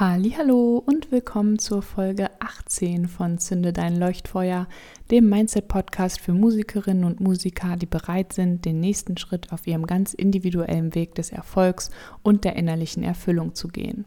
Hallo 0.00 0.82
und 0.86 1.12
willkommen 1.12 1.58
zur 1.58 1.82
Folge 1.82 2.30
18 2.40 3.06
von 3.06 3.36
Zünde 3.36 3.74
dein 3.74 3.98
Leuchtfeuer, 3.98 4.66
dem 5.10 5.28
Mindset 5.28 5.68
Podcast 5.68 6.22
für 6.22 6.32
Musikerinnen 6.32 7.04
und 7.04 7.20
Musiker, 7.20 7.76
die 7.76 7.84
bereit 7.84 8.32
sind, 8.32 8.64
den 8.64 8.80
nächsten 8.80 9.18
Schritt 9.18 9.52
auf 9.52 9.66
ihrem 9.66 9.84
ganz 9.84 10.14
individuellen 10.14 10.94
Weg 10.94 11.16
des 11.16 11.32
Erfolgs 11.32 11.90
und 12.22 12.44
der 12.44 12.56
innerlichen 12.56 13.02
Erfüllung 13.02 13.54
zu 13.54 13.68
gehen. 13.68 14.06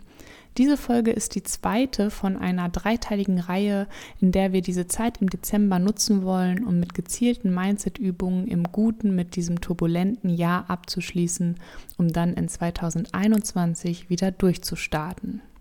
Diese 0.57 0.77
Folge 0.77 1.11
ist 1.11 1.35
die 1.35 1.43
zweite 1.43 2.10
von 2.10 2.38
einer 2.38 2.70
dreiteiligen 2.70 3.39
Reihe, 3.39 3.88
in 4.20 4.32
der 4.32 4.52
wir 4.52 4.64
diese 4.64 4.88
Zeit 4.88 5.21
im 5.21 5.30
Dezember 5.30 5.78
nutzen 5.78 6.23
wollen, 6.23 6.66
um 6.66 6.80
mit 6.80 6.96
gezielten 6.96 7.54
Mindset-Übungen 7.54 8.48
im 8.48 8.64
Guten 8.64 9.14
mit 9.14 9.36
diesem 9.36 9.62
turbulenten 9.62 10.32
Jahr 10.32 10.71
abzuschließen, 10.71 11.60
um 12.00 12.07
dann 12.07 12.34
in 12.34 12.50
2021 12.50 14.10
wieder 14.10 14.32
durchzustarten. 14.32 15.44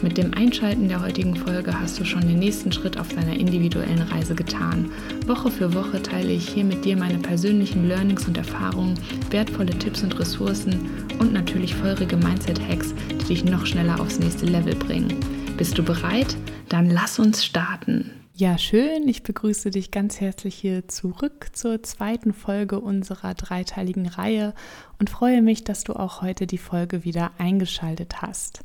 Mit 0.00 0.16
dem 0.16 0.32
Einschalten 0.32 0.86
der 0.86 1.02
heutigen 1.02 1.34
Folge 1.34 1.78
hast 1.78 1.98
du 1.98 2.04
schon 2.04 2.20
den 2.20 2.38
nächsten 2.38 2.70
Schritt 2.70 2.98
auf 2.98 3.08
deiner 3.08 3.34
individuellen 3.34 4.02
Reise 4.02 4.36
getan. 4.36 4.92
Woche 5.26 5.50
für 5.50 5.74
Woche 5.74 6.00
teile 6.00 6.30
ich 6.30 6.48
hier 6.48 6.64
mit 6.64 6.84
dir 6.84 6.96
meine 6.96 7.18
persönlichen 7.18 7.88
Learnings 7.88 8.28
und 8.28 8.38
Erfahrungen, 8.38 8.94
wertvolle 9.30 9.76
Tipps 9.76 10.04
und 10.04 10.16
Ressourcen 10.20 10.88
und 11.18 11.32
natürlich 11.32 11.74
feurige 11.74 12.16
Mindset-Hacks, 12.16 12.94
die 13.10 13.24
dich 13.24 13.44
noch 13.44 13.66
schneller 13.66 14.00
aufs 14.00 14.20
nächste 14.20 14.46
Level 14.46 14.76
bringen. 14.76 15.16
Bist 15.56 15.76
du 15.76 15.82
bereit? 15.82 16.36
Dann 16.68 16.88
lass 16.90 17.18
uns 17.18 17.44
starten. 17.44 18.12
Ja, 18.34 18.56
schön. 18.56 19.08
Ich 19.08 19.24
begrüße 19.24 19.72
dich 19.72 19.90
ganz 19.90 20.20
herzlich 20.20 20.54
hier 20.54 20.86
zurück 20.86 21.48
zur 21.54 21.82
zweiten 21.82 22.32
Folge 22.32 22.78
unserer 22.78 23.34
dreiteiligen 23.34 24.06
Reihe 24.06 24.54
und 25.00 25.10
freue 25.10 25.42
mich, 25.42 25.64
dass 25.64 25.82
du 25.82 25.94
auch 25.94 26.22
heute 26.22 26.46
die 26.46 26.58
Folge 26.58 27.02
wieder 27.02 27.32
eingeschaltet 27.38 28.22
hast. 28.22 28.60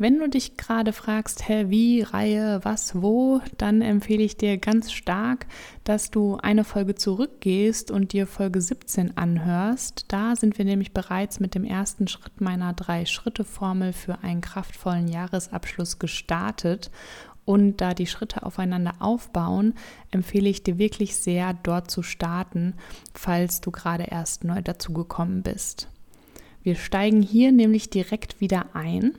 Wenn 0.00 0.20
du 0.20 0.28
dich 0.28 0.56
gerade 0.56 0.92
fragst, 0.92 1.48
hä, 1.48 1.70
wie, 1.70 2.02
Reihe, 2.02 2.60
was, 2.62 3.02
wo, 3.02 3.40
dann 3.56 3.82
empfehle 3.82 4.22
ich 4.22 4.36
dir 4.36 4.56
ganz 4.56 4.92
stark, 4.92 5.48
dass 5.82 6.12
du 6.12 6.36
eine 6.36 6.62
Folge 6.62 6.94
zurückgehst 6.94 7.90
und 7.90 8.12
dir 8.12 8.28
Folge 8.28 8.60
17 8.60 9.16
anhörst. 9.16 10.04
Da 10.06 10.36
sind 10.36 10.56
wir 10.56 10.64
nämlich 10.64 10.92
bereits 10.92 11.40
mit 11.40 11.56
dem 11.56 11.64
ersten 11.64 12.06
Schritt 12.06 12.40
meiner 12.40 12.74
Drei-Schritte-Formel 12.74 13.92
für 13.92 14.22
einen 14.22 14.40
kraftvollen 14.40 15.08
Jahresabschluss 15.08 15.98
gestartet. 15.98 16.92
Und 17.44 17.80
da 17.80 17.92
die 17.92 18.06
Schritte 18.06 18.44
aufeinander 18.44 18.92
aufbauen, 19.00 19.74
empfehle 20.12 20.48
ich 20.48 20.62
dir 20.62 20.78
wirklich 20.78 21.16
sehr, 21.16 21.54
dort 21.54 21.90
zu 21.90 22.04
starten, 22.04 22.74
falls 23.14 23.60
du 23.60 23.72
gerade 23.72 24.04
erst 24.04 24.44
neu 24.44 24.62
dazugekommen 24.62 25.42
bist. 25.42 25.88
Wir 26.62 26.76
steigen 26.76 27.20
hier 27.20 27.50
nämlich 27.50 27.90
direkt 27.90 28.40
wieder 28.40 28.76
ein 28.76 29.18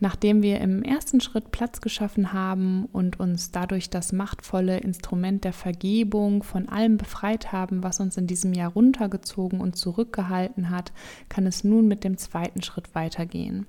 Nachdem 0.00 0.42
wir 0.42 0.60
im 0.60 0.82
ersten 0.82 1.20
Schritt 1.20 1.50
Platz 1.52 1.80
geschaffen 1.80 2.32
haben 2.32 2.86
und 2.92 3.20
uns 3.20 3.52
dadurch 3.52 3.90
das 3.90 4.12
machtvolle 4.12 4.78
Instrument 4.78 5.44
der 5.44 5.52
Vergebung 5.52 6.42
von 6.42 6.68
allem 6.68 6.96
befreit 6.96 7.52
haben, 7.52 7.82
was 7.82 8.00
uns 8.00 8.16
in 8.16 8.26
diesem 8.26 8.52
Jahr 8.52 8.72
runtergezogen 8.72 9.60
und 9.60 9.76
zurückgehalten 9.76 10.70
hat, 10.70 10.92
kann 11.28 11.46
es 11.46 11.64
nun 11.64 11.86
mit 11.86 12.04
dem 12.04 12.18
zweiten 12.18 12.62
Schritt 12.62 12.94
weitergehen. 12.94 13.66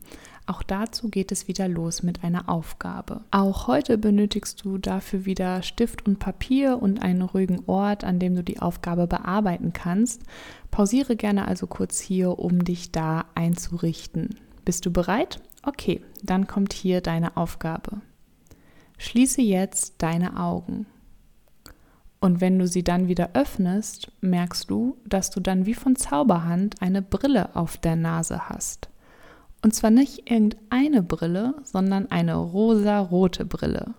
Auch 0.47 0.61
dazu 0.61 1.09
geht 1.09 1.31
es 1.31 1.47
wieder 1.47 1.67
los 1.67 2.03
mit 2.03 2.23
einer 2.23 2.49
Aufgabe. 2.49 3.21
Auch 3.31 3.67
heute 3.67 3.97
benötigst 3.97 4.63
du 4.63 4.77
dafür 4.77 5.25
wieder 5.25 5.63
Stift 5.63 6.05
und 6.05 6.19
Papier 6.19 6.81
und 6.81 7.01
einen 7.01 7.23
ruhigen 7.23 7.63
Ort, 7.65 8.03
an 8.03 8.19
dem 8.19 8.35
du 8.35 8.43
die 8.43 8.59
Aufgabe 8.59 9.07
bearbeiten 9.07 9.73
kannst. 9.73 10.21
Pausiere 10.69 11.15
gerne 11.15 11.47
also 11.47 11.65
kurz 11.65 11.99
hier, 11.99 12.37
um 12.37 12.63
dich 12.63 12.91
da 12.91 13.25
einzurichten. 13.33 14.35
Bist 14.65 14.85
du 14.85 14.91
bereit? 14.91 15.39
Okay, 15.65 16.01
dann 16.21 16.45
kommt 16.45 16.73
hier 16.73 17.01
deine 17.01 17.37
Aufgabe. 17.37 18.01
Schließe 18.97 19.41
jetzt 19.41 19.95
deine 19.97 20.39
Augen. 20.39 20.85
Und 22.19 22.39
wenn 22.39 22.57
du 22.57 22.67
sie 22.67 22.83
dann 22.83 23.07
wieder 23.07 23.31
öffnest, 23.33 24.11
merkst 24.21 24.69
du, 24.69 24.97
dass 25.05 25.31
du 25.31 25.39
dann 25.39 25.65
wie 25.65 25.73
von 25.73 25.95
Zauberhand 25.95 26.81
eine 26.81 27.01
Brille 27.01 27.55
auf 27.55 27.77
der 27.77 27.95
Nase 27.95 28.47
hast. 28.47 28.89
Und 29.63 29.73
zwar 29.73 29.89
nicht 29.89 30.29
irgendeine 30.29 31.01
Brille, 31.01 31.55
sondern 31.63 32.11
eine 32.11 32.35
rosa-rote 32.35 33.45
Brille. 33.45 33.95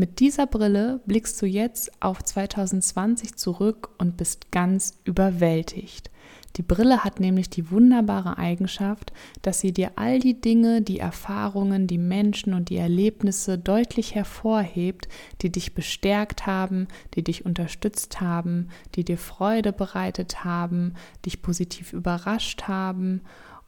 Mit 0.00 0.18
dieser 0.20 0.46
Brille 0.46 1.02
blickst 1.04 1.42
du 1.42 1.46
jetzt 1.46 1.92
auf 2.02 2.24
2020 2.24 3.36
zurück 3.36 3.90
und 3.98 4.16
bist 4.16 4.50
ganz 4.50 4.98
überwältigt. 5.04 6.10
Die 6.56 6.62
Brille 6.62 7.04
hat 7.04 7.20
nämlich 7.20 7.50
die 7.50 7.70
wunderbare 7.70 8.38
Eigenschaft, 8.38 9.12
dass 9.42 9.60
sie 9.60 9.72
dir 9.72 9.90
all 9.96 10.18
die 10.18 10.40
Dinge, 10.40 10.80
die 10.80 11.00
Erfahrungen, 11.00 11.86
die 11.86 11.98
Menschen 11.98 12.54
und 12.54 12.70
die 12.70 12.78
Erlebnisse 12.78 13.58
deutlich 13.58 14.14
hervorhebt, 14.14 15.06
die 15.42 15.52
dich 15.52 15.74
bestärkt 15.74 16.46
haben, 16.46 16.88
die 17.12 17.22
dich 17.22 17.44
unterstützt 17.44 18.22
haben, 18.22 18.70
die 18.94 19.04
dir 19.04 19.18
Freude 19.18 19.70
bereitet 19.70 20.44
haben, 20.44 20.94
dich 21.26 21.42
positiv 21.42 21.92
überrascht 21.92 22.62
haben 22.68 23.20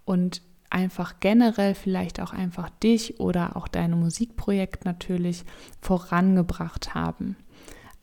und 0.07 0.41
einfach 0.73 1.21
generell 1.21 1.75
vielleicht 1.75 2.21
auch 2.21 2.33
einfach 2.33 2.71
dich 2.71 3.21
oder 3.21 3.57
auch 3.57 3.69
dein 3.69 3.93
Musikprojekt 3.93 4.85
natürlich 4.85 5.45
vorangebracht 5.81 6.95
haben. 6.95 7.37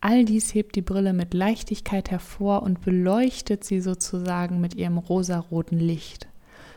All 0.01 0.23
dies 0.23 0.53
hebt 0.53 0.75
die 0.75 0.81
Brille 0.81 1.11
mit 1.11 1.33
Leichtigkeit 1.33 2.09
hervor 2.09 2.63
und 2.63 2.81
beleuchtet 2.81 3.65
sie 3.65 3.81
sozusagen 3.81 4.61
mit 4.61 4.75
ihrem 4.75 4.97
rosaroten 4.97 5.77
Licht. 5.77 6.28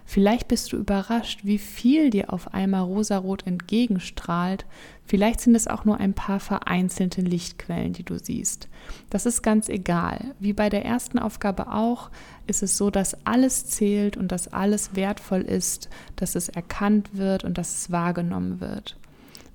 Vielleicht 0.04 0.48
bist 0.48 0.72
du 0.72 0.76
überrascht, 0.76 1.40
wie 1.44 1.58
viel 1.58 2.10
dir 2.10 2.32
auf 2.32 2.52
einmal 2.54 2.82
rosarot 2.82 3.46
entgegenstrahlt. 3.46 4.66
Vielleicht 5.06 5.40
sind 5.40 5.54
es 5.54 5.68
auch 5.68 5.84
nur 5.84 5.98
ein 5.98 6.14
paar 6.14 6.40
vereinzelte 6.40 7.20
Lichtquellen, 7.20 7.92
die 7.92 8.02
du 8.02 8.18
siehst. 8.18 8.68
Das 9.10 9.26
ist 9.26 9.42
ganz 9.42 9.68
egal. 9.68 10.34
Wie 10.38 10.52
bei 10.52 10.68
der 10.68 10.84
ersten 10.84 11.18
Aufgabe 11.18 11.72
auch, 11.72 12.10
ist 12.46 12.62
es 12.62 12.76
so, 12.76 12.90
dass 12.90 13.26
alles 13.26 13.66
zählt 13.66 14.16
und 14.16 14.32
dass 14.32 14.52
alles 14.52 14.94
wertvoll 14.94 15.42
ist, 15.42 15.88
dass 16.16 16.34
es 16.34 16.48
erkannt 16.48 17.10
wird 17.16 17.44
und 17.44 17.58
dass 17.58 17.78
es 17.78 17.90
wahrgenommen 17.90 18.60
wird. 18.60 18.96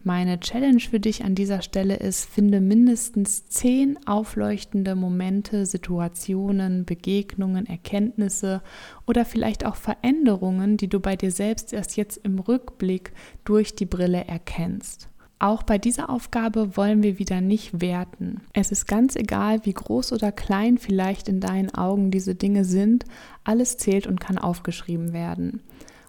Meine 0.07 0.39
Challenge 0.39 0.79
für 0.79 1.01
dich 1.01 1.25
an 1.25 1.35
dieser 1.35 1.61
Stelle 1.61 1.97
ist, 1.97 2.23
finde 2.23 2.61
mindestens 2.61 3.49
zehn 3.49 3.99
aufleuchtende 4.07 4.95
Momente, 4.95 5.65
Situationen, 5.65 6.85
Begegnungen, 6.85 7.65
Erkenntnisse 7.65 8.61
oder 9.05 9.25
vielleicht 9.25 9.65
auch 9.65 9.75
Veränderungen, 9.75 10.77
die 10.77 10.87
du 10.87 11.01
bei 11.01 11.17
dir 11.17 11.29
selbst 11.29 11.73
erst 11.73 11.97
jetzt 11.97 12.21
im 12.23 12.39
Rückblick 12.39 13.11
durch 13.43 13.75
die 13.75 13.85
Brille 13.85 14.23
erkennst. 14.25 15.09
Auch 15.39 15.63
bei 15.63 15.77
dieser 15.77 16.09
Aufgabe 16.09 16.77
wollen 16.77 17.03
wir 17.03 17.19
wieder 17.19 17.41
nicht 17.41 17.81
werten. 17.81 18.39
Es 18.53 18.71
ist 18.71 18.87
ganz 18.87 19.17
egal, 19.17 19.65
wie 19.65 19.73
groß 19.73 20.13
oder 20.13 20.31
klein 20.31 20.77
vielleicht 20.77 21.27
in 21.27 21.41
deinen 21.41 21.75
Augen 21.75 22.11
diese 22.11 22.33
Dinge 22.33 22.63
sind, 22.63 23.03
alles 23.43 23.75
zählt 23.75 24.07
und 24.07 24.21
kann 24.21 24.37
aufgeschrieben 24.37 25.11
werden. 25.11 25.63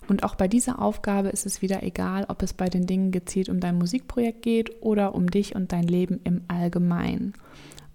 Und 0.09 0.25
auch 0.25 0.35
bei 0.35 0.49
dieser 0.49 0.81
Aufgabe 0.81 1.29
ist 1.29 1.47
es 1.47 1.63
wieder 1.63 1.83
egal, 1.83 2.25
ob 2.29 2.43
es 2.43 2.55
bei 2.55 2.69
den 2.69 2.87
Dingen 2.87 3.13
gezielt 3.13 3.49
um 3.49 3.61
dein 3.61 3.77
Musikprojekt 3.77 4.43
geht 4.43 4.83
oder 4.83 5.15
um 5.15 5.31
dich 5.31 5.55
und 5.55 5.73
dein 5.73 5.85
Leben 5.85 6.21
im 6.25 6.43
Allgemeinen. 6.49 7.35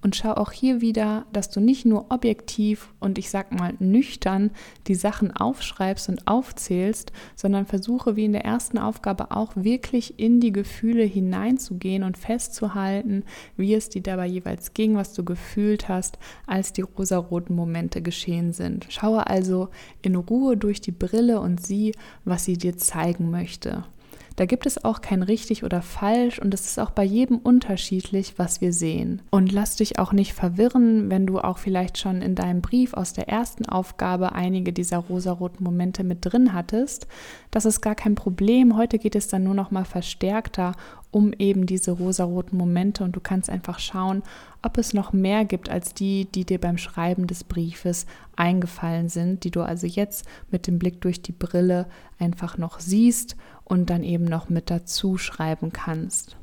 Und 0.04 0.18
schau 0.18 0.34
auch 0.34 0.52
hier 0.52 0.82
wieder, 0.82 1.26
dass 1.32 1.50
du 1.50 1.62
nicht 1.62 1.86
nur 1.86 2.12
objektiv 2.12 2.94
und 3.00 3.18
ich 3.18 3.30
sag 3.30 3.58
mal 3.58 3.74
nüchtern 3.80 4.52
die 4.88 4.96
Sachen 4.96 5.32
aufschreibst 5.32 6.10
und 6.10 6.28
aufzählst, 6.28 7.14
sondern 7.38 7.66
versuche 7.66 8.18
wie 8.18 8.26
in 8.26 8.34
der 8.34 8.44
ersten 8.44 8.78
Aufgabe 8.78 9.32
auch 9.32 9.54
wirklich 9.56 10.20
in 10.20 10.42
die 10.42 10.52
Gefühle 10.52 11.04
hineinzugehen 11.04 12.04
und 12.04 12.18
festzuhalten, 12.18 13.24
wie 13.56 13.74
es 13.74 13.88
dir 13.88 14.04
dabei 14.04 14.28
jeweils 14.28 14.74
ging, 14.74 14.96
was 14.98 15.14
du 15.14 15.24
gefühlt 15.24 15.88
hast, 15.88 16.20
als 16.48 16.74
die 16.74 16.82
rosaroten 16.82 17.56
Momente 17.56 18.02
geschehen 18.02 18.52
sind. 18.52 18.88
Schaue 18.90 19.28
also 19.28 19.70
in 20.02 20.16
Ruhe 20.16 20.58
durch 20.58 20.82
die 20.82 20.92
Brille 20.92 21.40
und 21.40 21.66
sieh, 21.66 21.94
was 22.26 22.44
sie 22.44 22.58
dir 22.58 22.76
zeigen 22.76 23.32
möchte. 23.32 23.86
Da 24.36 24.46
gibt 24.46 24.66
es 24.66 24.84
auch 24.84 25.02
kein 25.02 25.22
richtig 25.22 25.64
oder 25.64 25.82
falsch 25.82 26.40
und 26.40 26.54
es 26.54 26.66
ist 26.66 26.80
auch 26.80 26.90
bei 26.90 27.04
jedem 27.04 27.38
unterschiedlich, 27.38 28.34
was 28.38 28.62
wir 28.62 28.74
sehen. 28.74 29.22
Und 29.30 29.52
lass 29.52 29.76
dich 29.76 30.00
auch 30.00 30.12
nicht 30.12 30.34
verwirren, 30.34 31.10
wenn 31.12 31.28
du 31.28 31.40
auch 31.40 31.60
vielleicht 31.60 31.98
schon 31.98 32.22
in 32.22 32.34
deinem 32.34 32.62
Brief 32.62 32.94
aus 32.94 33.14
der 33.14 33.30
ersten 33.30 33.68
Aufgabe 33.68 34.34
einige 34.34 34.74
dieser 34.74 34.98
rosaroten 34.98 35.64
Momente 35.64 36.04
mit 36.04 36.20
drin 36.22 36.54
hattest. 36.54 37.08
Das 37.52 37.66
ist 37.66 37.82
gar 37.82 37.96
kein 37.96 38.16
Problem. 38.16 38.76
Heute 38.76 38.98
geht 38.98 39.16
es 39.16 39.28
dann 39.28 39.44
nur 39.44 39.54
noch 39.54 39.72
mal 39.72 39.86
verstärkter 39.86 40.74
um 41.14 41.32
eben 41.38 41.68
diese 41.68 41.92
rosaroten 41.92 42.58
Momente 42.58 43.04
und 43.04 43.16
du 43.16 43.20
kannst 43.20 43.48
einfach 43.48 43.78
schauen, 43.78 44.24
ob 44.64 44.80
es 44.80 44.96
noch 44.96 45.14
mehr 45.14 45.46
gibt 45.46 45.70
als 45.70 45.94
die, 45.94 46.26
die 46.26 46.44
dir 46.44 46.60
beim 46.60 46.80
Schreiben 46.80 47.28
des 47.28 47.44
Briefes 47.44 48.08
eingefallen 48.36 49.10
sind, 49.10 49.44
die 49.44 49.52
du 49.52 49.62
also 49.62 49.86
jetzt 49.86 50.26
mit 50.50 50.66
dem 50.66 50.80
Blick 50.80 51.02
durch 51.02 51.22
die 51.22 51.32
Brille 51.32 51.86
einfach 52.18 52.58
noch 52.58 52.80
siehst 52.80 53.36
und 53.66 53.90
dann 53.90 54.04
eben 54.04 54.26
noch 54.26 54.50
mit 54.50 54.70
dazu 54.70 55.18
schreiben 55.18 55.72
kannst. 55.72 56.38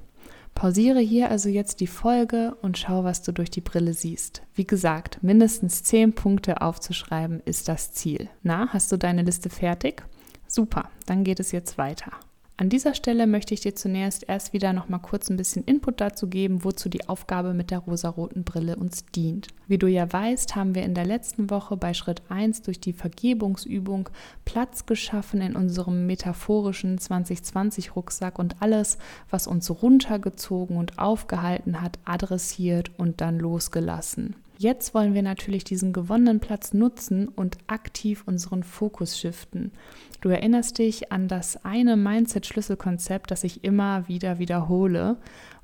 Pausiere 0.55 1.00
hier 1.00 1.31
also 1.31 1.49
jetzt 1.49 1.81
die 1.81 1.87
Folge 1.87 2.55
und 2.61 2.76
schau, 2.76 3.05
was 3.05 3.22
du 3.22 3.32
durch 3.32 3.50
die 3.50 3.61
Brille 3.61 3.94
siehst. 3.94 4.43
Wie 4.55 4.67
gesagt, 4.67 5.22
mindestens 5.22 5.82
zehn 5.84 6.14
Punkte 6.14 6.61
aufzuschreiben 6.61 7.40
ist 7.44 7.69
das 7.69 7.93
Ziel. 7.93 8.28
Na, 8.43 8.69
hast 8.69 8.93
du 8.93 8.96
deine 8.96 9.22
Liste 9.22 9.49
fertig? 9.49 10.02
Super, 10.46 10.90
dann 11.06 11.25
geht 11.25 11.40
es 11.40 11.52
jetzt 11.52 11.78
weiter. 11.78 12.12
An 12.61 12.69
dieser 12.69 12.93
Stelle 12.93 13.27
möchte 13.27 13.55
ich 13.55 13.61
dir 13.61 13.75
zunächst 13.75 14.29
erst 14.29 14.53
wieder 14.53 14.75
noch 14.75 14.91
mal 14.91 14.99
kurz 14.99 15.31
ein 15.31 15.39
bisschen 15.39 15.65
Input 15.65 15.99
dazu 15.99 16.27
geben, 16.27 16.62
wozu 16.62 16.91
die 16.91 17.09
Aufgabe 17.09 17.55
mit 17.55 17.71
der 17.71 17.79
rosaroten 17.79 18.45
Brille 18.45 18.77
uns 18.77 19.07
dient. 19.07 19.49
Wie 19.67 19.79
du 19.79 19.87
ja 19.87 20.12
weißt, 20.12 20.57
haben 20.57 20.75
wir 20.75 20.83
in 20.83 20.93
der 20.93 21.07
letzten 21.07 21.49
Woche 21.49 21.79
bei 21.79 21.95
Schritt 21.95 22.21
1 22.29 22.61
durch 22.61 22.79
die 22.79 22.93
Vergebungsübung 22.93 24.11
Platz 24.45 24.85
geschaffen 24.85 25.41
in 25.41 25.57
unserem 25.57 26.07
metaphorischen 26.07 26.99
2020 26.99 27.97
Rucksack 27.97 28.39
und 28.39 28.61
alles, 28.61 28.99
was 29.31 29.47
uns 29.47 29.71
runtergezogen 29.83 30.77
und 30.77 30.99
aufgehalten 30.99 31.81
hat, 31.81 31.99
adressiert 32.05 32.91
und 32.99 33.23
dann 33.23 33.39
losgelassen. 33.39 34.37
Jetzt 34.62 34.93
wollen 34.93 35.15
wir 35.15 35.23
natürlich 35.23 35.65
diesen 35.65 35.95
gewonnenen 35.95 36.39
Platz 36.39 36.75
nutzen 36.75 37.29
und 37.29 37.57
aktiv 37.67 38.25
unseren 38.27 38.62
Fokus 38.62 39.19
shiften. 39.19 39.73
Du 40.21 40.29
erinnerst 40.29 40.77
dich 40.77 41.11
an 41.11 41.29
das 41.29 41.65
eine 41.65 41.97
Mindset-Schlüsselkonzept, 41.97 43.31
das 43.31 43.43
ich 43.43 43.65
immer 43.65 44.07
wieder 44.07 44.39
wiederhole. 44.39 45.17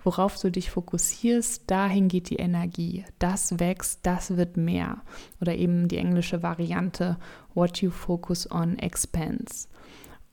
Worauf 0.03 0.41
du 0.41 0.51
dich 0.51 0.71
fokussierst, 0.71 1.71
dahin 1.71 2.09
geht 2.09 2.31
die 2.31 2.37
Energie. 2.37 3.05
Das 3.19 3.61
wächst, 3.61 4.01
das 4.05 4.39
wird 4.39 4.57
mehr. 4.57 5.03
Oder 5.43 5.57
eben 5.57 5.89
die 5.89 5.99
englische 5.99 6.43
Variante, 6.43 7.19
what 7.53 7.83
you 7.83 7.91
focus 7.91 8.51
on 8.51 8.79
expands. 8.79 9.69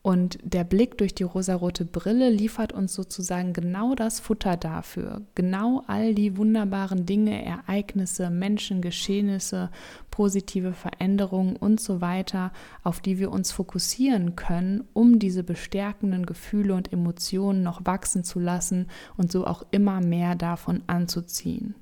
Und 0.06 0.38
der 0.44 0.66
Blick 0.66 0.98
durch 0.98 1.16
die 1.16 1.24
rosarote 1.24 1.86
Brille 1.86 2.30
liefert 2.30 2.74
uns 2.74 2.94
sozusagen 2.94 3.54
genau 3.54 3.96
das 3.96 4.20
Futter 4.20 4.58
dafür. 4.58 5.22
Genau 5.34 5.82
all 5.88 6.14
die 6.14 6.36
wunderbaren 6.36 7.06
Dinge, 7.06 7.42
Ereignisse, 7.46 8.30
Menschen, 8.30 8.82
Geschehnisse, 8.82 9.70
positive 10.12 10.74
Veränderungen 10.74 11.56
und 11.56 11.80
so 11.80 12.02
weiter, 12.02 12.52
auf 12.84 13.00
die 13.00 13.18
wir 13.18 13.32
uns 13.32 13.54
fokussieren 13.54 14.36
können, 14.36 14.84
um 14.92 15.20
diese 15.20 15.42
bestärkenden 15.42 16.26
Gefühle 16.26 16.76
und 16.76 16.92
Emotionen 16.92 17.64
noch 17.64 17.86
wachsen 17.86 18.26
zu 18.26 18.42
lassen 18.42 18.88
und 19.16 19.32
so 19.32 19.48
auch 19.48 19.66
immer 19.72 20.02
mehr 20.02 20.36
davon 20.36 20.84
anzuziehen. 20.86 21.76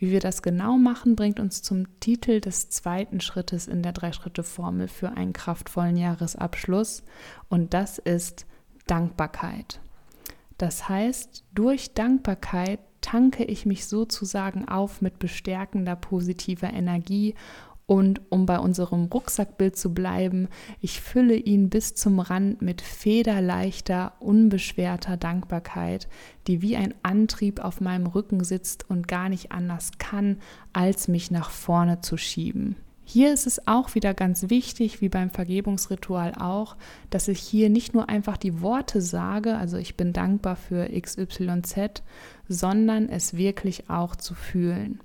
Wie 0.00 0.12
wir 0.12 0.20
das 0.20 0.40
genau 0.40 0.78
machen, 0.78 1.14
bringt 1.14 1.38
uns 1.40 1.60
zum 1.60 2.00
Titel 2.00 2.40
des 2.40 2.70
zweiten 2.70 3.20
Schrittes 3.20 3.68
in 3.68 3.82
der 3.82 3.92
Drei-Schritte-Formel 3.92 4.88
für 4.88 5.10
einen 5.10 5.34
kraftvollen 5.34 5.98
Jahresabschluss 5.98 7.02
und 7.50 7.74
das 7.74 7.98
ist 7.98 8.46
Dankbarkeit. 8.86 9.78
Das 10.56 10.88
heißt, 10.88 11.44
durch 11.54 11.92
Dankbarkeit 11.92 12.80
tanke 13.02 13.44
ich 13.44 13.66
mich 13.66 13.86
sozusagen 13.86 14.66
auf 14.66 15.02
mit 15.02 15.18
bestärkender 15.18 15.96
positiver 15.96 16.72
Energie 16.72 17.34
und 17.90 18.20
um 18.28 18.46
bei 18.46 18.60
unserem 18.60 19.06
Rucksackbild 19.06 19.76
zu 19.76 19.92
bleiben, 19.92 20.46
ich 20.80 21.00
fülle 21.00 21.34
ihn 21.34 21.70
bis 21.70 21.96
zum 21.96 22.20
Rand 22.20 22.62
mit 22.62 22.82
federleichter, 22.82 24.12
unbeschwerter 24.20 25.16
Dankbarkeit, 25.16 26.06
die 26.46 26.62
wie 26.62 26.76
ein 26.76 26.94
Antrieb 27.02 27.58
auf 27.58 27.80
meinem 27.80 28.06
Rücken 28.06 28.44
sitzt 28.44 28.88
und 28.88 29.08
gar 29.08 29.28
nicht 29.28 29.50
anders 29.50 29.90
kann, 29.98 30.36
als 30.72 31.08
mich 31.08 31.32
nach 31.32 31.50
vorne 31.50 32.00
zu 32.00 32.16
schieben. 32.16 32.76
Hier 33.02 33.32
ist 33.32 33.48
es 33.48 33.66
auch 33.66 33.96
wieder 33.96 34.14
ganz 34.14 34.50
wichtig, 34.50 35.00
wie 35.00 35.08
beim 35.08 35.30
Vergebungsritual 35.30 36.34
auch, 36.38 36.76
dass 37.10 37.26
ich 37.26 37.40
hier 37.40 37.70
nicht 37.70 37.92
nur 37.92 38.08
einfach 38.08 38.36
die 38.36 38.60
Worte 38.60 39.00
sage, 39.00 39.56
also 39.56 39.78
ich 39.78 39.96
bin 39.96 40.12
dankbar 40.12 40.54
für 40.54 40.88
XYZ, 40.88 42.04
sondern 42.46 43.08
es 43.08 43.34
wirklich 43.34 43.90
auch 43.90 44.14
zu 44.14 44.36
fühlen. 44.36 45.00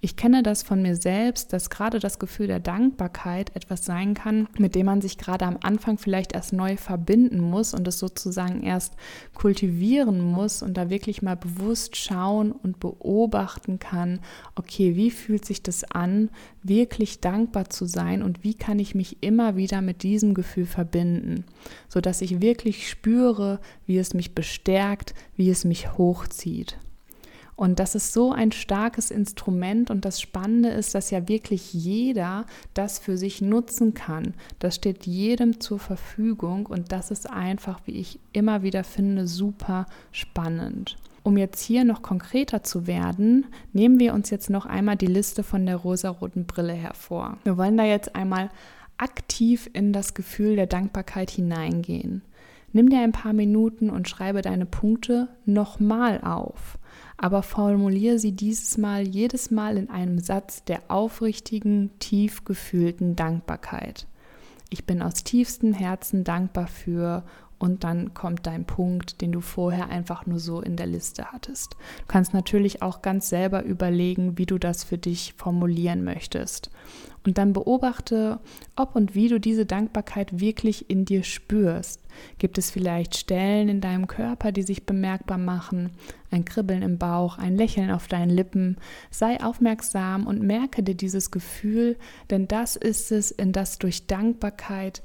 Ich 0.00 0.16
kenne 0.16 0.42
das 0.42 0.62
von 0.62 0.82
mir 0.82 0.96
selbst, 0.96 1.54
dass 1.54 1.70
gerade 1.70 1.98
das 1.98 2.18
Gefühl 2.18 2.46
der 2.46 2.60
Dankbarkeit 2.60 3.56
etwas 3.56 3.86
sein 3.86 4.12
kann, 4.12 4.48
mit 4.58 4.74
dem 4.74 4.84
man 4.84 5.00
sich 5.00 5.16
gerade 5.16 5.46
am 5.46 5.58
Anfang 5.62 5.96
vielleicht 5.96 6.34
erst 6.34 6.52
neu 6.52 6.76
verbinden 6.76 7.40
muss 7.40 7.72
und 7.72 7.88
es 7.88 7.98
sozusagen 7.98 8.62
erst 8.62 8.94
kultivieren 9.32 10.20
muss 10.20 10.62
und 10.62 10.76
da 10.76 10.90
wirklich 10.90 11.22
mal 11.22 11.36
bewusst 11.36 11.96
schauen 11.96 12.52
und 12.52 12.80
beobachten 12.80 13.78
kann, 13.78 14.20
okay, 14.56 14.94
wie 14.94 15.10
fühlt 15.10 15.46
sich 15.46 15.62
das 15.62 15.84
an, 15.84 16.28
wirklich 16.62 17.20
dankbar 17.20 17.70
zu 17.70 17.86
sein 17.86 18.22
und 18.22 18.44
wie 18.44 18.54
kann 18.54 18.78
ich 18.78 18.94
mich 18.94 19.22
immer 19.22 19.56
wieder 19.56 19.80
mit 19.80 20.02
diesem 20.02 20.34
Gefühl 20.34 20.66
verbinden, 20.66 21.44
sodass 21.88 22.20
ich 22.20 22.42
wirklich 22.42 22.90
spüre, 22.90 23.58
wie 23.86 23.96
es 23.96 24.12
mich 24.12 24.34
bestärkt, 24.34 25.14
wie 25.34 25.48
es 25.48 25.64
mich 25.64 25.96
hochzieht. 25.96 26.76
Und 27.56 27.78
das 27.78 27.94
ist 27.94 28.12
so 28.12 28.32
ein 28.32 28.52
starkes 28.52 29.10
Instrument 29.10 29.90
und 29.90 30.04
das 30.04 30.20
Spannende 30.20 30.70
ist, 30.70 30.94
dass 30.94 31.10
ja 31.10 31.28
wirklich 31.28 31.72
jeder 31.72 32.46
das 32.74 32.98
für 32.98 33.16
sich 33.16 33.40
nutzen 33.40 33.94
kann. 33.94 34.34
Das 34.58 34.74
steht 34.74 35.06
jedem 35.06 35.60
zur 35.60 35.78
Verfügung 35.78 36.66
und 36.66 36.90
das 36.90 37.10
ist 37.10 37.30
einfach, 37.30 37.80
wie 37.84 37.92
ich 37.92 38.18
immer 38.32 38.62
wieder 38.62 38.82
finde, 38.82 39.28
super 39.28 39.86
spannend. 40.10 40.96
Um 41.22 41.38
jetzt 41.38 41.62
hier 41.62 41.84
noch 41.84 42.02
konkreter 42.02 42.62
zu 42.64 42.86
werden, 42.86 43.46
nehmen 43.72 43.98
wir 43.98 44.12
uns 44.14 44.30
jetzt 44.30 44.50
noch 44.50 44.66
einmal 44.66 44.96
die 44.96 45.06
Liste 45.06 45.42
von 45.42 45.64
der 45.64 45.76
rosaroten 45.76 46.44
Brille 46.44 46.74
hervor. 46.74 47.38
Wir 47.44 47.56
wollen 47.56 47.78
da 47.78 47.84
jetzt 47.84 48.14
einmal 48.14 48.50
aktiv 48.98 49.70
in 49.72 49.92
das 49.92 50.14
Gefühl 50.14 50.56
der 50.56 50.66
Dankbarkeit 50.66 51.30
hineingehen. 51.30 52.22
Nimm 52.72 52.90
dir 52.90 53.00
ein 53.00 53.12
paar 53.12 53.32
Minuten 53.32 53.88
und 53.88 54.08
schreibe 54.08 54.42
deine 54.42 54.66
Punkte 54.66 55.28
nochmal 55.46 56.20
auf 56.22 56.78
aber 57.16 57.42
formuliere 57.42 58.18
sie 58.18 58.32
dieses 58.32 58.78
Mal 58.78 59.06
jedes 59.06 59.50
Mal 59.50 59.76
in 59.76 59.90
einem 59.90 60.18
Satz 60.18 60.64
der 60.64 60.82
aufrichtigen, 60.88 61.90
tief 61.98 62.44
gefühlten 62.44 63.16
Dankbarkeit. 63.16 64.06
Ich 64.70 64.86
bin 64.86 65.02
aus 65.02 65.22
tiefstem 65.24 65.72
Herzen 65.72 66.24
dankbar 66.24 66.66
für 66.66 67.24
und 67.64 67.82
dann 67.82 68.12
kommt 68.12 68.46
dein 68.46 68.66
Punkt, 68.66 69.22
den 69.22 69.32
du 69.32 69.40
vorher 69.40 69.88
einfach 69.88 70.26
nur 70.26 70.38
so 70.38 70.60
in 70.60 70.76
der 70.76 70.84
Liste 70.84 71.32
hattest. 71.32 71.72
Du 71.72 72.04
kannst 72.08 72.34
natürlich 72.34 72.82
auch 72.82 73.00
ganz 73.00 73.30
selber 73.30 73.64
überlegen, 73.64 74.36
wie 74.36 74.44
du 74.44 74.58
das 74.58 74.84
für 74.84 74.98
dich 74.98 75.32
formulieren 75.38 76.04
möchtest. 76.04 76.70
Und 77.24 77.38
dann 77.38 77.54
beobachte, 77.54 78.38
ob 78.76 78.94
und 78.94 79.14
wie 79.14 79.28
du 79.28 79.40
diese 79.40 79.64
Dankbarkeit 79.64 80.40
wirklich 80.40 80.90
in 80.90 81.06
dir 81.06 81.22
spürst. 81.22 82.02
Gibt 82.36 82.58
es 82.58 82.70
vielleicht 82.70 83.16
Stellen 83.16 83.70
in 83.70 83.80
deinem 83.80 84.08
Körper, 84.08 84.52
die 84.52 84.62
sich 84.62 84.84
bemerkbar 84.84 85.38
machen? 85.38 85.92
Ein 86.30 86.44
Kribbeln 86.44 86.82
im 86.82 86.98
Bauch, 86.98 87.38
ein 87.38 87.56
Lächeln 87.56 87.90
auf 87.90 88.08
deinen 88.08 88.28
Lippen? 88.28 88.76
Sei 89.10 89.42
aufmerksam 89.42 90.26
und 90.26 90.42
merke 90.42 90.82
dir 90.82 90.94
dieses 90.94 91.30
Gefühl, 91.30 91.96
denn 92.28 92.46
das 92.46 92.76
ist 92.76 93.10
es, 93.10 93.30
in 93.30 93.52
das 93.52 93.78
durch 93.78 94.06
Dankbarkeit 94.06 95.02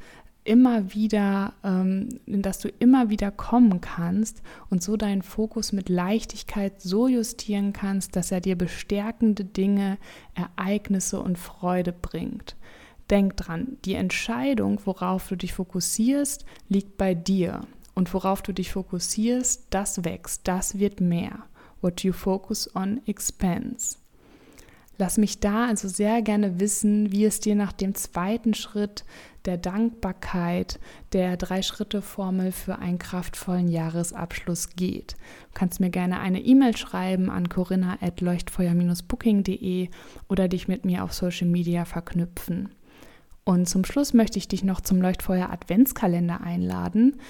immer 0.50 0.96
wieder, 0.96 1.54
ähm, 1.64 2.20
in 2.26 2.42
das 2.42 2.58
du 2.58 2.70
immer 2.80 3.12
wieder 3.12 3.30
kommen 3.30 3.82
kannst 3.82 4.42
und 4.72 4.82
so 4.82 4.98
deinen 4.98 5.22
Fokus 5.22 5.74
mit 5.74 5.90
Leichtigkeit 5.90 6.82
so 6.82 7.08
justieren 7.08 7.72
kannst, 7.72 8.16
dass 8.16 8.32
er 8.32 8.42
dir 8.42 8.58
bestärkende 8.58 9.46
Dinge, 9.46 10.00
Ereignisse 10.34 11.22
und 11.22 11.38
Freude 11.38 11.94
bringt. 11.94 12.56
Denk 13.12 13.38
dran, 13.38 13.78
die 13.86 13.94
Entscheidung, 13.94 14.82
worauf 14.86 15.28
du 15.28 15.36
dich 15.36 15.54
fokussierst, 15.54 16.46
liegt 16.68 16.98
bei 16.98 17.14
dir. 17.14 17.62
Und 17.94 18.12
worauf 18.16 18.42
du 18.42 18.52
dich 18.52 18.72
fokussierst, 18.72 19.68
das 19.70 20.04
wächst, 20.04 20.48
das 20.48 20.80
wird 20.80 21.00
mehr. 21.00 21.44
What 21.82 22.02
you 22.04 22.12
focus 22.12 22.76
on 22.76 23.02
expands. 23.06 24.00
Lass 25.02 25.18
mich 25.18 25.40
da 25.40 25.68
also 25.68 25.88
sehr 25.88 26.22
gerne 26.22 26.60
wissen, 26.60 27.14
wie 27.14 27.24
es 27.24 27.40
dir 27.40 27.56
nach 27.56 27.72
dem 27.72 27.96
zweiten 27.96 28.54
Schritt 28.54 29.06
der 29.46 29.56
Dankbarkeit 29.56 30.78
der 31.14 31.38
Drei-Schritte-Formel 31.38 32.52
für 32.52 32.80
einen 32.80 33.00
kraftvollen 33.00 33.70
Jahresabschluss 33.70 34.72
geht. 34.76 35.14
Du 35.14 35.54
kannst 35.54 35.80
mir 35.80 35.90
gerne 35.90 36.20
eine 36.20 36.42
E-Mail 36.42 36.76
schreiben 36.76 37.30
an 37.30 37.48
corinna.leuchtfeuer-booking.de 37.48 39.88
oder 40.28 40.50
dich 40.50 40.68
mit 40.68 40.84
mir 40.84 41.06
auf 41.06 41.14
Social 41.14 41.48
Media 41.48 41.86
verknüpfen. 41.86 42.76
Und 43.46 43.70
zum 43.70 43.86
Schluss 43.86 44.14
möchte 44.14 44.38
ich 44.38 44.50
dich 44.50 44.66
noch 44.66 44.82
zum 44.82 45.02
Leuchtfeuer 45.02 45.50
Adventskalender 45.50 46.42
einladen. 46.42 47.22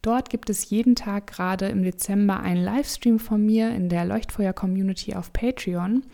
Dort 0.00 0.30
gibt 0.30 0.48
es 0.48 0.70
jeden 0.70 0.94
Tag 0.94 1.26
gerade 1.26 1.66
im 1.66 1.82
Dezember 1.82 2.38
einen 2.38 2.62
Livestream 2.62 3.18
von 3.18 3.44
mir 3.44 3.74
in 3.74 3.88
der 3.88 4.04
Leuchtfeuer-Community 4.04 5.16
auf 5.16 5.32
Patreon. 5.32 6.04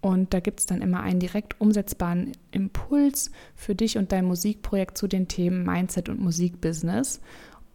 Und 0.00 0.32
da 0.32 0.40
gibt 0.40 0.60
es 0.60 0.66
dann 0.66 0.80
immer 0.80 1.00
einen 1.00 1.18
direkt 1.18 1.60
umsetzbaren 1.60 2.32
Impuls 2.52 3.32
für 3.56 3.74
dich 3.74 3.98
und 3.98 4.12
dein 4.12 4.26
Musikprojekt 4.26 4.96
zu 4.96 5.08
den 5.08 5.26
Themen 5.26 5.64
Mindset 5.64 6.08
und 6.08 6.20
Musikbusiness. 6.20 7.20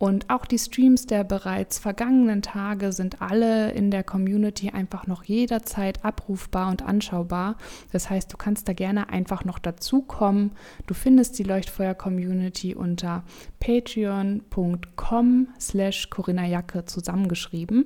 Und 0.03 0.29
auch 0.29 0.45
die 0.45 0.59
Streams 0.59 1.05
der 1.05 1.23
bereits 1.23 1.79
vergangenen 1.79 2.41
Tage 2.41 2.91
sind 2.91 3.21
alle 3.21 3.71
in 3.71 3.89
der 3.89 4.03
Community 4.03 4.69
einfach 4.69 5.07
noch 5.07 5.23
jederzeit 5.23 6.03
abrufbar 6.03 6.69
und 6.71 6.81
anschaubar. 6.81 7.55
Das 7.93 8.09
heißt, 8.09 8.33
du 8.33 8.35
kannst 8.35 8.67
da 8.67 8.73
gerne 8.73 9.07
einfach 9.07 9.45
noch 9.45 9.59
dazukommen. 9.59 10.51
Du 10.87 10.93
findest 10.93 11.39
die 11.39 11.43
Leuchtfeuer-Community 11.43 12.75
unter 12.75 13.23
patreon.com 13.61 15.47
slash 15.57 16.09
Corinna 16.09 16.63
zusammengeschrieben. 16.85 17.85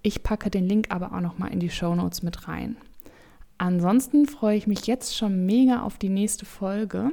Ich 0.00 0.22
packe 0.22 0.48
den 0.48 0.66
Link 0.66 0.86
aber 0.88 1.12
auch 1.12 1.20
noch 1.20 1.36
mal 1.36 1.48
in 1.48 1.60
die 1.60 1.68
Show 1.68 1.94
Notes 1.94 2.22
mit 2.22 2.48
rein. 2.48 2.78
Ansonsten 3.58 4.26
freue 4.26 4.56
ich 4.56 4.66
mich 4.68 4.86
jetzt 4.86 5.16
schon 5.16 5.44
mega 5.44 5.82
auf 5.82 5.98
die 5.98 6.08
nächste 6.08 6.46
Folge, 6.46 7.10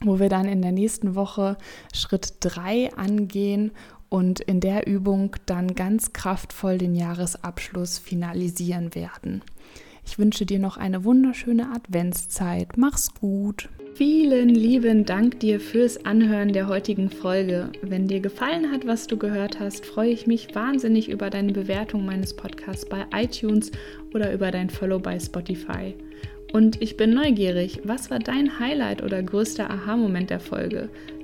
wo 0.00 0.20
wir 0.20 0.28
dann 0.28 0.46
in 0.46 0.62
der 0.62 0.72
nächsten 0.72 1.16
Woche 1.16 1.56
Schritt 1.92 2.34
3 2.40 2.94
angehen 2.94 3.72
und 4.08 4.38
in 4.38 4.60
der 4.60 4.86
Übung 4.86 5.34
dann 5.46 5.74
ganz 5.74 6.12
kraftvoll 6.12 6.78
den 6.78 6.94
Jahresabschluss 6.94 7.98
finalisieren 7.98 8.94
werden. 8.94 9.42
Ich 10.06 10.18
wünsche 10.18 10.46
dir 10.46 10.58
noch 10.58 10.76
eine 10.76 11.04
wunderschöne 11.04 11.70
Adventszeit. 11.72 12.76
Mach's 12.76 13.14
gut. 13.14 13.68
Vielen 13.94 14.48
lieben 14.48 15.04
Dank 15.04 15.38
dir 15.38 15.60
fürs 15.60 16.04
Anhören 16.04 16.52
der 16.52 16.66
heutigen 16.66 17.10
Folge. 17.10 17.70
Wenn 17.80 18.08
dir 18.08 18.18
gefallen 18.18 18.72
hat, 18.72 18.86
was 18.86 19.06
du 19.06 19.16
gehört 19.16 19.60
hast, 19.60 19.86
freue 19.86 20.10
ich 20.10 20.26
mich 20.26 20.52
wahnsinnig 20.54 21.08
über 21.08 21.30
deine 21.30 21.52
Bewertung 21.52 22.04
meines 22.04 22.34
Podcasts 22.34 22.88
bei 22.88 23.06
iTunes 23.14 23.70
oder 24.12 24.32
über 24.32 24.50
dein 24.50 24.68
Follow 24.68 24.98
bei 24.98 25.18
Spotify. 25.20 25.94
Und 26.52 26.82
ich 26.82 26.96
bin 26.96 27.14
neugierig, 27.14 27.80
was 27.84 28.10
war 28.10 28.18
dein 28.18 28.58
Highlight 28.58 29.02
oder 29.02 29.22
größter 29.22 29.70
Aha-Moment 29.70 30.30
der 30.30 30.40
Folge? 30.40 30.88